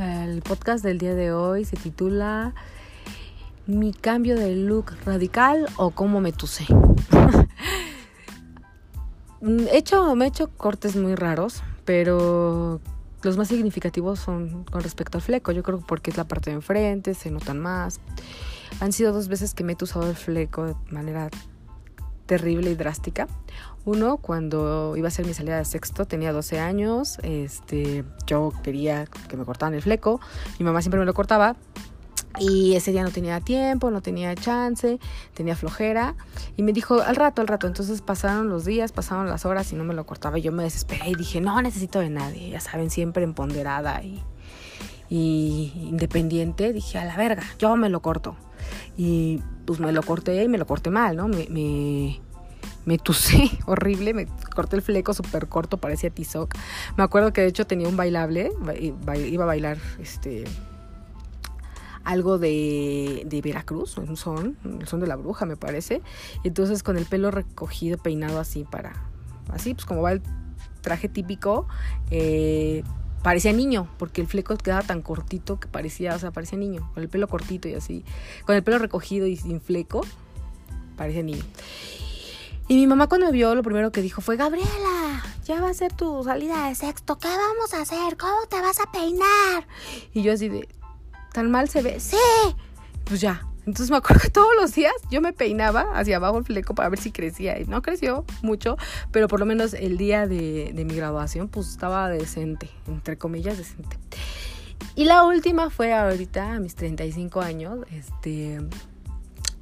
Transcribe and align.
El 0.00 0.42
podcast 0.42 0.84
del 0.84 0.98
día 0.98 1.16
de 1.16 1.32
hoy 1.32 1.64
se 1.64 1.76
titula 1.76 2.54
Mi 3.66 3.92
cambio 3.92 4.36
de 4.36 4.54
look 4.54 4.92
radical 5.04 5.66
o 5.76 5.90
cómo 5.90 6.20
me 6.20 6.30
tuse. 6.30 6.66
hecho, 9.72 10.14
me 10.14 10.26
he 10.26 10.28
hecho 10.28 10.50
cortes 10.56 10.94
muy 10.94 11.16
raros, 11.16 11.64
pero 11.84 12.80
los 13.22 13.36
más 13.36 13.48
significativos 13.48 14.20
son 14.20 14.62
con 14.64 14.82
respecto 14.82 15.18
al 15.18 15.22
fleco. 15.22 15.50
Yo 15.50 15.64
creo 15.64 15.80
porque 15.80 16.12
es 16.12 16.16
la 16.16 16.28
parte 16.28 16.50
de 16.50 16.56
enfrente, 16.56 17.14
se 17.14 17.32
notan 17.32 17.58
más. 17.58 17.98
Han 18.78 18.92
sido 18.92 19.12
dos 19.12 19.26
veces 19.26 19.52
que 19.52 19.64
me 19.64 19.72
he 19.72 19.76
usado 19.82 20.08
el 20.08 20.14
fleco 20.14 20.66
de 20.66 20.74
manera 20.90 21.28
terrible 22.26 22.70
y 22.70 22.76
drástica. 22.76 23.26
Uno, 23.88 24.18
cuando 24.18 24.98
iba 24.98 25.06
a 25.06 25.08
hacer 25.08 25.24
mi 25.24 25.32
salida 25.32 25.56
de 25.56 25.64
sexto, 25.64 26.04
tenía 26.04 26.30
12 26.30 26.60
años, 26.60 27.16
este, 27.22 28.04
yo 28.26 28.52
quería 28.62 29.06
que 29.06 29.36
me 29.38 29.46
cortaran 29.46 29.72
el 29.72 29.80
fleco, 29.80 30.20
mi 30.58 30.66
mamá 30.66 30.82
siempre 30.82 31.00
me 31.00 31.06
lo 31.06 31.14
cortaba, 31.14 31.56
y 32.38 32.74
ese 32.74 32.92
día 32.92 33.02
no 33.02 33.10
tenía 33.10 33.40
tiempo, 33.40 33.90
no 33.90 34.02
tenía 34.02 34.34
chance, 34.34 34.98
tenía 35.32 35.56
flojera. 35.56 36.16
Y 36.58 36.62
me 36.62 36.74
dijo, 36.74 37.00
al 37.00 37.16
rato, 37.16 37.40
al 37.40 37.48
rato. 37.48 37.66
Entonces 37.66 38.02
pasaron 38.02 38.50
los 38.50 38.66
días, 38.66 38.92
pasaron 38.92 39.26
las 39.26 39.46
horas 39.46 39.72
y 39.72 39.76
no 39.76 39.84
me 39.84 39.94
lo 39.94 40.04
cortaba. 40.04 40.38
Y 40.38 40.42
yo 40.42 40.52
me 40.52 40.64
desesperé 40.64 41.08
y 41.08 41.14
dije, 41.14 41.40
no 41.40 41.60
necesito 41.62 41.98
de 42.00 42.10
nadie. 42.10 42.50
Ya 42.50 42.60
saben, 42.60 42.90
siempre 42.90 43.24
empoderada 43.24 44.02
y, 44.02 44.22
y 45.08 45.72
independiente. 45.88 46.74
Dije, 46.74 46.98
a 46.98 47.06
la 47.06 47.16
verga, 47.16 47.42
yo 47.58 47.74
me 47.76 47.88
lo 47.88 48.02
corto. 48.02 48.36
Y 48.98 49.42
pues 49.64 49.80
me 49.80 49.92
lo 49.92 50.02
corté 50.02 50.42
y 50.42 50.48
me 50.48 50.58
lo 50.58 50.66
corté 50.66 50.90
mal, 50.90 51.16
¿no? 51.16 51.28
Me, 51.28 52.20
me 52.84 52.98
tusé 52.98 53.50
horrible, 53.66 54.14
me 54.14 54.26
corté 54.54 54.76
el 54.76 54.82
fleco 54.82 55.14
súper 55.14 55.48
corto, 55.48 55.78
parecía 55.78 56.10
tizoc. 56.10 56.54
Me 56.96 57.04
acuerdo 57.04 57.32
que 57.32 57.40
de 57.40 57.48
hecho 57.48 57.66
tenía 57.66 57.88
un 57.88 57.96
bailable, 57.96 58.50
iba 58.80 59.44
a 59.44 59.46
bailar 59.46 59.78
este 60.00 60.44
algo 62.04 62.38
de, 62.38 63.24
de 63.26 63.42
Veracruz, 63.42 63.98
un 63.98 64.16
son, 64.16 64.56
el 64.64 64.86
son 64.86 65.00
de 65.00 65.06
la 65.06 65.16
bruja 65.16 65.44
me 65.44 65.56
parece. 65.56 66.00
Y 66.42 66.48
entonces 66.48 66.82
con 66.82 66.96
el 66.96 67.04
pelo 67.04 67.30
recogido, 67.30 67.98
peinado 67.98 68.40
así 68.40 68.64
para, 68.64 68.94
así 69.52 69.74
pues 69.74 69.84
como 69.84 70.00
va 70.00 70.12
el 70.12 70.22
traje 70.80 71.10
típico, 71.10 71.68
eh, 72.10 72.82
parecía 73.22 73.52
niño, 73.52 73.88
porque 73.98 74.22
el 74.22 74.26
fleco 74.26 74.56
quedaba 74.56 74.82
tan 74.82 75.02
cortito 75.02 75.60
que 75.60 75.68
parecía, 75.68 76.14
o 76.14 76.18
sea, 76.18 76.30
parecía 76.30 76.58
niño, 76.58 76.90
con 76.94 77.02
el 77.02 77.10
pelo 77.10 77.28
cortito 77.28 77.68
y 77.68 77.74
así, 77.74 78.04
con 78.46 78.56
el 78.56 78.62
pelo 78.62 78.78
recogido 78.78 79.26
y 79.26 79.36
sin 79.36 79.60
fleco, 79.60 80.00
parecía 80.96 81.22
niño. 81.22 81.44
Y 82.68 82.76
mi 82.76 82.86
mamá 82.86 83.06
cuando 83.06 83.26
me 83.26 83.32
vio, 83.32 83.54
lo 83.54 83.62
primero 83.62 83.90
que 83.92 84.02
dijo 84.02 84.20
fue, 84.20 84.36
Gabriela, 84.36 85.22
ya 85.44 85.62
va 85.62 85.70
a 85.70 85.74
ser 85.74 85.90
tu 85.94 86.22
salida 86.22 86.68
de 86.68 86.74
sexto, 86.74 87.18
¿qué 87.18 87.28
vamos 87.28 87.72
a 87.72 87.80
hacer? 87.80 88.18
¿Cómo 88.18 88.46
te 88.50 88.60
vas 88.60 88.78
a 88.78 88.92
peinar? 88.92 89.66
Y 90.12 90.22
yo 90.22 90.34
así 90.34 90.50
de, 90.50 90.68
¿tan 91.32 91.50
mal 91.50 91.70
se 91.70 91.80
ve? 91.80 91.98
Sí. 91.98 92.16
Pues 93.04 93.22
ya. 93.22 93.48
Entonces 93.68 93.90
me 93.90 93.96
acuerdo 93.96 94.20
que 94.22 94.30
todos 94.30 94.54
los 94.54 94.74
días 94.74 94.92
yo 95.10 95.22
me 95.22 95.32
peinaba 95.32 95.92
hacia 95.94 96.16
abajo 96.16 96.38
el 96.38 96.44
fleco 96.44 96.74
para 96.74 96.90
ver 96.90 96.98
si 96.98 97.10
crecía. 97.10 97.58
Y 97.58 97.64
no 97.64 97.80
creció 97.80 98.26
mucho, 98.42 98.76
pero 99.12 99.28
por 99.28 99.40
lo 99.40 99.46
menos 99.46 99.72
el 99.72 99.96
día 99.96 100.26
de, 100.26 100.72
mi 100.74 100.94
graduación 100.94 101.48
pues 101.48 101.68
estaba 101.68 102.08
decente, 102.08 102.70
entre 102.86 103.16
comillas 103.16 103.56
decente. 103.56 103.98
Y 104.94 105.04
la 105.04 105.24
última 105.24 105.70
fue 105.70 105.94
ahorita 105.94 106.54
a 106.54 106.60
mis 106.60 106.74
35 106.74 107.40
años. 107.40 107.78
Este, 107.92 108.60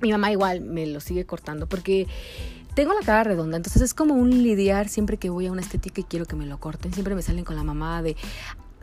mi 0.00 0.12
mamá 0.12 0.30
igual 0.30 0.60
me 0.60 0.86
lo 0.86 1.00
sigue 1.00 1.26
cortando 1.26 1.68
porque 1.68 2.06
tengo 2.76 2.92
la 2.92 3.00
cara 3.00 3.24
redonda, 3.24 3.56
entonces 3.56 3.80
es 3.80 3.94
como 3.94 4.12
un 4.12 4.42
lidiar 4.42 4.90
siempre 4.90 5.16
que 5.16 5.30
voy 5.30 5.46
a 5.46 5.52
una 5.52 5.62
estética 5.62 6.02
y 6.02 6.04
quiero 6.04 6.26
que 6.26 6.36
me 6.36 6.44
lo 6.44 6.60
corten. 6.60 6.92
Siempre 6.92 7.14
me 7.14 7.22
salen 7.22 7.42
con 7.42 7.56
la 7.56 7.64
mamá 7.64 8.02
de, 8.02 8.16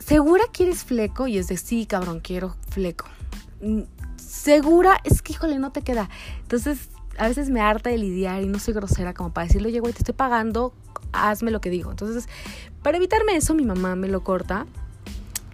¿segura 0.00 0.42
quieres 0.52 0.82
fleco? 0.82 1.28
Y 1.28 1.38
es 1.38 1.46
de, 1.46 1.56
sí, 1.56 1.86
cabrón, 1.86 2.18
quiero 2.18 2.56
fleco. 2.70 3.06
Mm, 3.62 3.82
¿Segura? 4.16 4.98
Es 5.04 5.22
que, 5.22 5.34
híjole, 5.34 5.60
no 5.60 5.70
te 5.70 5.82
queda. 5.82 6.10
Entonces, 6.42 6.88
a 7.18 7.28
veces 7.28 7.50
me 7.50 7.60
harta 7.60 7.88
de 7.88 7.98
lidiar 7.98 8.42
y 8.42 8.46
no 8.46 8.58
soy 8.58 8.74
grosera 8.74 9.14
como 9.14 9.32
para 9.32 9.46
decirle, 9.46 9.68
oye, 9.68 9.78
güey, 9.78 9.92
te 9.92 10.00
estoy 10.00 10.14
pagando, 10.14 10.74
hazme 11.12 11.52
lo 11.52 11.60
que 11.60 11.70
digo. 11.70 11.92
Entonces, 11.92 12.28
para 12.82 12.96
evitarme 12.96 13.36
eso, 13.36 13.54
mi 13.54 13.64
mamá 13.64 13.94
me 13.94 14.08
lo 14.08 14.24
corta 14.24 14.66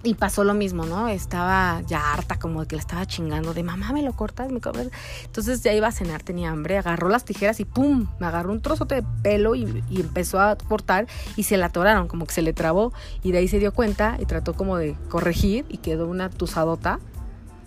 y 0.03 0.15
pasó 0.15 0.45
lo 0.45 0.55
mismo, 0.55 0.87
¿no? 0.87 1.09
Estaba 1.09 1.83
ya 1.87 2.13
harta, 2.13 2.39
como 2.39 2.63
de 2.63 2.67
que 2.67 2.77
la 2.77 2.81
estaba 2.81 3.07
chingando, 3.07 3.53
de 3.53 3.63
mamá, 3.63 3.93
me 3.93 4.03
lo 4.03 4.13
cortas, 4.13 4.51
me 4.51 4.61
cobras. 4.61 4.89
Entonces 5.25 5.63
ya 5.63 5.75
iba 5.75 5.89
a 5.89 5.93
cenar, 5.93 6.23
tenía 6.23 6.51
hambre, 6.51 6.79
agarró 6.79 7.09
las 7.09 7.25
tijeras 7.25 7.61
y 7.61 7.65
¡pum! 7.67 8.07
Me 8.19 8.27
agarró 8.27 8.53
un 8.53 8.63
trozote 8.63 8.97
de 8.97 9.05
pelo 9.23 9.55
y, 9.55 9.85
empezó 9.91 10.41
a 10.41 10.57
cortar 10.57 11.07
y 11.37 11.43
se 11.43 11.57
la 11.57 11.67
atoraron, 11.67 12.09
como 12.09 12.27
que 12.27 12.33
se 12.33 12.43
le 12.43 12.53
trabó. 12.53 12.93
Y 13.23 13.33
de 13.33 13.39
ahí 13.39 13.49
se 13.49 13.59
dio 13.59 13.73
cuenta 13.73 14.17
y 14.19 14.25
trató 14.25 14.55
como 14.55 14.79
de 14.79 14.97
corregir 15.11 15.67
y 15.69 15.79
quedó 15.79 16.09
una 16.09 16.31
tusadota. 16.31 16.99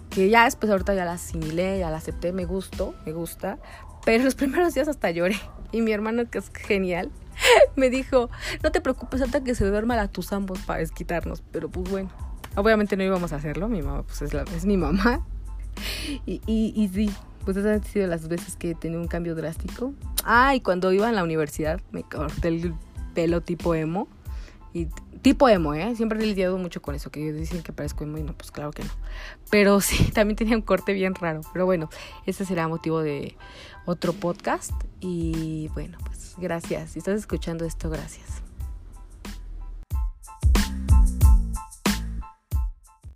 Que 0.10 0.30
ya 0.30 0.46
después 0.46 0.72
ahorita 0.72 0.94
ya 0.94 1.06
la 1.06 1.14
asimilé, 1.14 1.80
ya 1.80 1.90
la 1.90 1.98
acepté, 1.98 2.34
me 2.34 2.46
gustó, 2.46 2.96
me 3.06 3.12
gusta. 3.14 3.60
Pero 4.06 4.24
los 4.24 4.36
primeros 4.36 4.74
días 4.74 4.88
hasta 4.88 5.12
lloré. 5.12 5.40
Y 5.72 5.82
mi 5.82 5.92
hermano, 5.92 6.30
que 6.30 6.40
es 6.40 6.52
genial, 6.54 7.12
me 7.76 7.90
dijo, 7.90 8.30
no 8.64 8.72
te 8.72 8.82
preocupes 8.82 9.22
hasta 9.22 9.44
que 9.44 9.56
se 9.56 9.66
duerma 9.66 9.96
la 9.96 10.08
tus 10.08 10.34
ambos 10.34 10.60
para 10.60 10.80
desquitarnos. 10.80 11.42
Pero 11.52 11.70
pues 11.70 11.90
bueno, 11.90 12.10
obviamente 12.56 12.98
no 12.98 13.04
íbamos 13.04 13.34
a 13.34 13.38
hacerlo, 13.38 13.68
mi 13.68 13.82
mamá 13.82 14.04
pues 14.04 14.22
es, 14.22 14.34
la, 14.34 14.46
mi 14.64 14.78
mamá. 14.78 15.26
Y, 16.28 16.40
y, 16.46 16.88
sí, 16.90 17.10
pues 17.44 17.58
esas 17.58 17.78
han 17.78 17.84
sido 17.84 18.06
las 18.06 18.28
veces 18.28 18.56
que 18.56 18.70
he 18.70 18.76
tenido 18.76 19.02
un 19.02 19.08
cambio 19.08 19.34
drástico. 19.34 19.92
Ah, 20.24 20.54
y 20.54 20.62
cuando 20.62 20.94
iba 20.94 21.10
a 21.10 21.12
la 21.12 21.24
universidad 21.24 21.82
me 21.92 22.04
corté 22.04 22.50
el 22.50 22.76
pelo 23.16 23.42
tipo 23.42 23.74
emo. 23.74 24.08
Y 24.74 24.88
tipo 25.22 25.48
emo, 25.48 25.74
¿eh? 25.74 25.96
Siempre 25.96 26.22
he 26.22 26.26
lidiado 26.26 26.58
mucho 26.58 26.82
con 26.82 26.96
eso, 26.96 27.12
que 27.12 27.32
dicen 27.32 27.62
que 27.62 27.72
parezco 27.72 28.04
emo 28.04 28.18
y 28.18 28.24
no, 28.24 28.34
pues 28.34 28.52
claro 28.52 28.72
que 28.72 28.84
no. 28.84 28.92
Pero 29.50 29.82
sí, 29.82 30.12
también 30.12 30.36
tenía 30.36 30.56
un 30.56 30.62
corte 30.62 30.94
bien 30.94 31.16
raro. 31.16 31.42
Pero 31.54 31.66
bueno, 31.66 31.90
ese 32.26 32.46
será 32.46 32.68
motivo 32.68 33.02
de 33.02 33.36
otro 33.86 34.14
podcast. 34.14 34.72
Y 35.00 35.70
bueno, 35.74 35.98
pues 36.06 36.36
gracias. 36.38 36.92
Si 36.92 37.00
estás 37.00 37.20
escuchando 37.20 37.66
esto, 37.66 37.90
gracias. 37.90 38.42